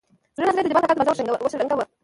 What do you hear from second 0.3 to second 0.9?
زړه نازړه يې د جبار